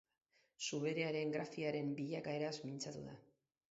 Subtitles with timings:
[0.67, 3.19] Zubereraren grafiaren bilakaeraz mintzatu da.